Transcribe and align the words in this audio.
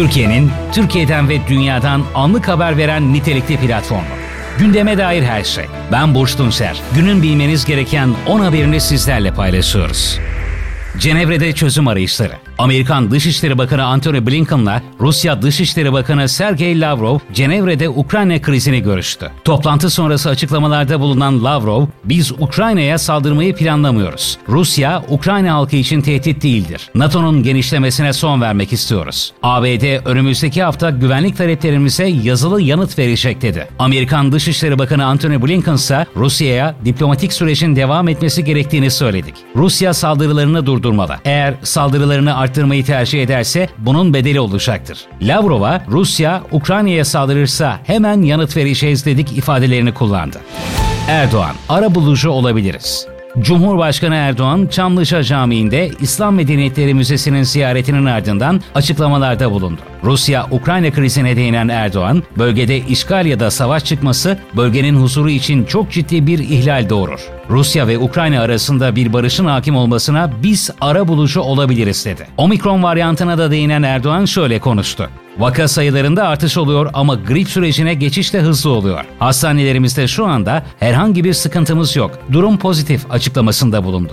Türkiye'nin 0.00 0.50
Türkiye'den 0.72 1.28
ve 1.28 1.38
dünyadan 1.48 2.04
anlık 2.14 2.48
haber 2.48 2.76
veren 2.76 3.12
nitelikli 3.12 3.56
platformu. 3.56 4.02
Gündeme 4.58 4.98
dair 4.98 5.22
her 5.22 5.44
şey. 5.44 5.64
Ben 5.92 6.14
Burç 6.14 6.36
Tunçer. 6.36 6.80
Günün 6.94 7.22
bilmeniz 7.22 7.64
gereken 7.64 8.14
10 8.26 8.40
haberini 8.40 8.80
sizlerle 8.80 9.34
paylaşıyoruz. 9.34 10.18
Cenevre'de 10.98 11.52
çözüm 11.52 11.88
arayışları. 11.88 12.32
Amerikan 12.60 13.10
Dışişleri 13.10 13.58
Bakanı 13.58 13.84
Antony 13.84 14.26
Blinken'la 14.26 14.82
Rusya 15.00 15.42
Dışişleri 15.42 15.92
Bakanı 15.92 16.28
Sergey 16.28 16.80
Lavrov 16.80 17.18
Cenevre'de 17.32 17.88
Ukrayna 17.88 18.42
krizini 18.42 18.82
görüştü. 18.82 19.30
Toplantı 19.44 19.90
sonrası 19.90 20.30
açıklamalarda 20.30 21.00
bulunan 21.00 21.44
Lavrov, 21.44 21.86
"Biz 22.04 22.32
Ukrayna'ya 22.32 22.98
saldırmayı 22.98 23.56
planlamıyoruz. 23.56 24.38
Rusya 24.48 25.02
Ukrayna 25.08 25.54
halkı 25.54 25.76
için 25.76 26.00
tehdit 26.00 26.42
değildir. 26.42 26.88
NATO'nun 26.94 27.42
genişlemesine 27.42 28.12
son 28.12 28.40
vermek 28.40 28.72
istiyoruz. 28.72 29.32
ABD 29.42 30.06
önümüzdeki 30.06 30.62
hafta 30.62 30.90
güvenlik 30.90 31.36
taleplerimize 31.36 32.06
yazılı 32.06 32.62
yanıt 32.62 32.98
verecek." 32.98 33.42
dedi. 33.42 33.68
Amerikan 33.78 34.32
Dışişleri 34.32 34.78
Bakanı 34.78 35.06
Antony 35.06 35.42
Blinken 35.42 35.74
ise 35.74 36.06
Rusya'ya 36.16 36.74
diplomatik 36.84 37.32
sürecin 37.32 37.76
devam 37.76 38.08
etmesi 38.08 38.44
gerektiğini 38.44 38.90
söyledik. 38.90 39.34
Rusya 39.56 39.94
saldırılarını 39.94 40.66
durdurmalı. 40.66 41.16
Eğer 41.24 41.54
saldırılarını 41.62 42.49
arttırmayı 42.50 42.84
tercih 42.84 43.22
ederse 43.22 43.68
bunun 43.78 44.14
bedeli 44.14 44.40
olacaktır. 44.40 44.98
Lavrov'a 45.22 45.82
Rusya 45.88 46.42
Ukrayna'ya 46.52 47.04
saldırırsa 47.04 47.80
hemen 47.84 48.22
yanıt 48.22 48.56
vereceğiz 48.56 49.06
dedik 49.06 49.38
ifadelerini 49.38 49.94
kullandı. 49.94 50.38
Erdoğan, 51.08 51.54
ara 51.68 51.94
bulucu 51.94 52.30
olabiliriz. 52.30 53.06
Cumhurbaşkanı 53.38 54.14
Erdoğan, 54.14 54.66
Çamlıca 54.66 55.22
Camii'nde 55.22 55.90
İslam 56.00 56.34
Medeniyetleri 56.34 56.94
Müzesi'nin 56.94 57.42
ziyaretinin 57.42 58.06
ardından 58.06 58.60
açıklamalarda 58.74 59.50
bulundu. 59.50 59.80
Rusya-Ukrayna 60.04 60.90
krizine 60.90 61.36
değinen 61.36 61.68
Erdoğan, 61.68 62.22
bölgede 62.38 62.78
işgal 62.78 63.26
ya 63.26 63.40
da 63.40 63.50
savaş 63.50 63.84
çıkması 63.84 64.38
bölgenin 64.56 64.96
huzuru 64.96 65.30
için 65.30 65.64
çok 65.64 65.90
ciddi 65.90 66.26
bir 66.26 66.38
ihlal 66.38 66.88
doğurur. 66.88 67.39
Rusya 67.50 67.88
ve 67.88 67.98
Ukrayna 67.98 68.40
arasında 68.42 68.96
bir 68.96 69.12
barışın 69.12 69.46
hakim 69.46 69.76
olmasına 69.76 70.30
biz 70.42 70.70
ara 70.80 71.08
bulucu 71.08 71.40
olabiliriz 71.40 72.04
dedi. 72.04 72.26
Omikron 72.36 72.82
varyantına 72.82 73.38
da 73.38 73.50
değinen 73.50 73.82
Erdoğan 73.82 74.24
şöyle 74.24 74.58
konuştu. 74.58 75.10
Vaka 75.38 75.68
sayılarında 75.68 76.28
artış 76.28 76.56
oluyor 76.56 76.90
ama 76.94 77.14
grip 77.14 77.48
sürecine 77.48 77.94
geçiş 77.94 78.32
de 78.32 78.40
hızlı 78.40 78.70
oluyor. 78.70 79.04
Hastanelerimizde 79.18 80.08
şu 80.08 80.26
anda 80.26 80.62
herhangi 80.78 81.24
bir 81.24 81.32
sıkıntımız 81.32 81.96
yok. 81.96 82.18
Durum 82.32 82.58
pozitif 82.58 83.12
açıklamasında 83.12 83.84
bulundu. 83.84 84.12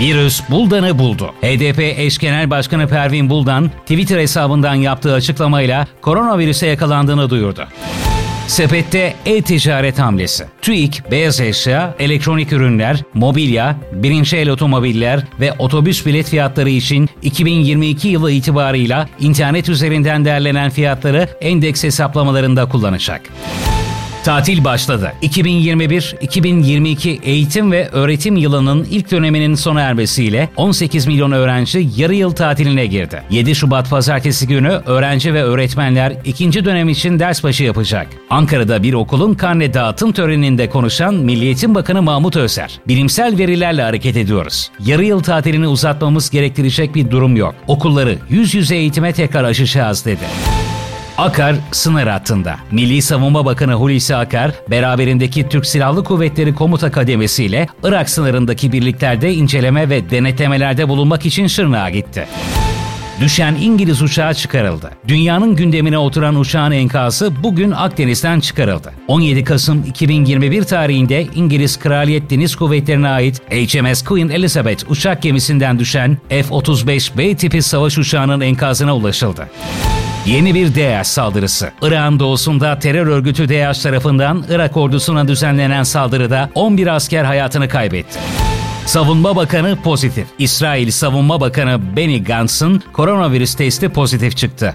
Virüs 0.00 0.42
Buldan'ı 0.50 0.98
buldu. 0.98 1.30
HDP 1.42 1.78
eş 1.80 2.18
genel 2.18 2.50
başkanı 2.50 2.88
Pervin 2.88 3.30
Buldan 3.30 3.68
Twitter 3.68 4.18
hesabından 4.18 4.74
yaptığı 4.74 5.14
açıklamayla 5.14 5.86
koronavirüse 6.02 6.66
yakalandığını 6.66 7.30
duyurdu. 7.30 7.66
Sepette 8.50 9.14
e-ticaret 9.26 9.98
hamlesi. 9.98 10.44
TÜİK, 10.62 11.02
beyaz 11.10 11.40
eşya, 11.40 11.94
elektronik 11.98 12.52
ürünler, 12.52 13.02
mobilya, 13.14 13.76
birinci 13.92 14.36
el 14.36 14.48
otomobiller 14.48 15.24
ve 15.40 15.52
otobüs 15.58 16.06
bilet 16.06 16.28
fiyatları 16.28 16.70
için 16.70 17.08
2022 17.22 18.08
yılı 18.08 18.32
itibarıyla 18.32 19.08
internet 19.20 19.68
üzerinden 19.68 20.24
derlenen 20.24 20.70
fiyatları 20.70 21.28
endeks 21.40 21.84
hesaplamalarında 21.84 22.68
kullanacak. 22.68 23.22
Tatil 24.24 24.64
başladı. 24.64 25.12
2021-2022 25.22 27.22
eğitim 27.22 27.72
ve 27.72 27.88
öğretim 27.88 28.36
yılının 28.36 28.86
ilk 28.90 29.10
döneminin 29.10 29.54
sona 29.54 29.80
ermesiyle 29.80 30.48
18 30.56 31.06
milyon 31.06 31.32
öğrenci 31.32 31.88
yarı 31.96 32.14
yıl 32.14 32.32
tatiline 32.32 32.86
girdi. 32.86 33.22
7 33.30 33.54
Şubat 33.54 33.90
pazartesi 33.90 34.46
günü 34.46 34.80
öğrenci 34.86 35.34
ve 35.34 35.42
öğretmenler 35.42 36.16
ikinci 36.24 36.64
dönem 36.64 36.88
için 36.88 37.18
ders 37.18 37.44
başı 37.44 37.64
yapacak. 37.64 38.06
Ankara'da 38.30 38.82
bir 38.82 38.94
okulun 38.94 39.34
karne 39.34 39.74
dağıtım 39.74 40.12
töreninde 40.12 40.70
konuşan 40.70 41.14
Milli 41.14 41.44
Eğitim 41.44 41.74
Bakanı 41.74 42.02
Mahmut 42.02 42.36
Özer, 42.36 42.80
bilimsel 42.88 43.38
verilerle 43.38 43.82
hareket 43.82 44.16
ediyoruz. 44.16 44.70
Yarı 44.84 45.04
yıl 45.04 45.22
tatilini 45.22 45.68
uzatmamız 45.68 46.30
gerektirecek 46.30 46.94
bir 46.94 47.10
durum 47.10 47.36
yok. 47.36 47.54
Okulları 47.66 48.18
yüz 48.30 48.54
yüze 48.54 48.76
eğitime 48.76 49.12
tekrar 49.12 49.44
açacağız 49.44 50.04
dedi. 50.04 50.24
Akar 51.20 51.56
sınır 51.72 52.06
hattında. 52.06 52.56
Milli 52.70 53.02
Savunma 53.02 53.44
Bakanı 53.44 53.74
Hulusi 53.74 54.16
Akar, 54.16 54.52
beraberindeki 54.70 55.48
Türk 55.48 55.66
Silahlı 55.66 56.04
Kuvvetleri 56.04 56.54
Komuta 56.54 56.90
Kademesi 56.90 57.44
ile 57.44 57.68
Irak 57.84 58.10
sınırındaki 58.10 58.72
birliklerde 58.72 59.34
inceleme 59.34 59.90
ve 59.90 60.10
denetlemelerde 60.10 60.88
bulunmak 60.88 61.26
için 61.26 61.46
Şırnak'a 61.46 61.90
gitti. 61.90 62.26
Düşen 63.20 63.54
İngiliz 63.54 64.02
uçağı 64.02 64.34
çıkarıldı. 64.34 64.90
Dünyanın 65.08 65.56
gündemine 65.56 65.98
oturan 65.98 66.36
uçağın 66.36 66.72
enkazı 66.72 67.42
bugün 67.42 67.70
Akdeniz'den 67.70 68.40
çıkarıldı. 68.40 68.92
17 69.08 69.44
Kasım 69.44 69.84
2021 69.88 70.64
tarihinde 70.64 71.26
İngiliz 71.34 71.78
Kraliyet 71.78 72.30
Deniz 72.30 72.56
Kuvvetleri'ne 72.56 73.08
ait 73.08 73.42
HMS 73.50 74.02
Queen 74.02 74.28
Elizabeth 74.28 74.90
uçak 74.90 75.22
gemisinden 75.22 75.78
düşen 75.78 76.18
F-35B 76.28 77.36
tipi 77.36 77.62
savaş 77.62 77.98
uçağının 77.98 78.40
enkazına 78.40 78.96
ulaşıldı. 78.96 79.48
Yeni 80.26 80.54
bir 80.54 80.74
DAEŞ 80.74 81.06
saldırısı. 81.06 81.70
Irak'ın 81.82 82.20
doğusunda 82.20 82.78
terör 82.78 83.06
örgütü 83.06 83.48
DAEŞ 83.48 83.78
tarafından 83.78 84.44
Irak 84.50 84.76
ordusuna 84.76 85.28
düzenlenen 85.28 85.82
saldırıda 85.82 86.50
11 86.54 86.86
asker 86.86 87.24
hayatını 87.24 87.68
kaybetti. 87.68 88.18
Savunma 88.86 89.36
Bakanı 89.36 89.76
pozitif. 89.84 90.26
İsrail 90.38 90.90
Savunma 90.90 91.40
Bakanı 91.40 91.96
Benny 91.96 92.24
Gantz'ın 92.24 92.82
koronavirüs 92.92 93.54
testi 93.54 93.88
pozitif 93.88 94.36
çıktı. 94.36 94.74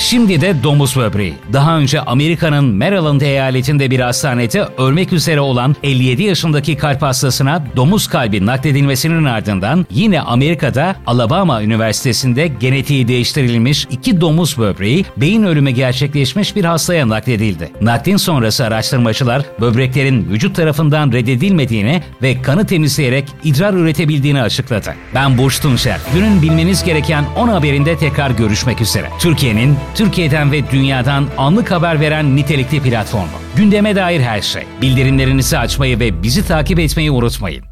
Şimdi 0.00 0.40
de 0.40 0.62
domuz 0.62 0.96
böbreği. 0.96 1.34
Daha 1.52 1.78
önce 1.78 2.00
Amerika'nın 2.00 2.64
Maryland 2.64 3.20
eyaletinde 3.20 3.90
bir 3.90 4.00
hastanede 4.00 4.64
ölmek 4.78 5.12
üzere 5.12 5.40
olan 5.40 5.76
57 5.82 6.22
yaşındaki 6.22 6.76
kalp 6.76 7.02
hastasına 7.02 7.64
domuz 7.76 8.08
kalbi 8.08 8.46
nakledilmesinin 8.46 9.24
ardından 9.24 9.86
yine 9.90 10.20
Amerika'da 10.20 10.96
Alabama 11.06 11.62
Üniversitesi'nde 11.62 12.46
genetiği 12.48 13.08
değiştirilmiş 13.08 13.86
iki 13.90 14.20
domuz 14.20 14.58
böbreği 14.58 15.04
beyin 15.16 15.42
ölümü 15.42 15.70
gerçekleşmiş 15.70 16.56
bir 16.56 16.64
hastaya 16.64 17.08
nakledildi. 17.08 17.70
Naklin 17.80 18.16
sonrası 18.16 18.64
araştırmacılar 18.64 19.42
böbreklerin 19.60 20.30
vücut 20.30 20.56
tarafından 20.56 21.12
reddedilmediğini 21.12 22.02
ve 22.22 22.42
kanı 22.42 22.66
temizleyerek 22.66 23.28
idrar 23.44 23.74
üretebildiğini 23.74 24.42
açıkladı. 24.42 24.94
Ben 25.14 25.38
Burç 25.38 25.60
Tunçer. 25.60 25.98
Günün 26.14 26.42
bilmeniz 26.42 26.84
gereken 26.84 27.24
10 27.36 27.48
haberinde 27.48 27.96
tekrar 27.96 28.30
görüşmek 28.30 28.80
üzere. 28.80 29.06
Türkiye'nin 29.18 29.76
Türkiye'den 29.94 30.52
ve 30.52 30.70
dünyadan 30.70 31.26
anlık 31.38 31.70
haber 31.70 32.00
veren 32.00 32.36
nitelikli 32.36 32.80
platformu. 32.80 33.28
Gündeme 33.56 33.96
dair 33.96 34.20
her 34.20 34.40
şey. 34.40 34.62
Bildirimlerinizi 34.82 35.58
açmayı 35.58 36.00
ve 36.00 36.22
bizi 36.22 36.46
takip 36.46 36.78
etmeyi 36.78 37.10
unutmayın. 37.10 37.69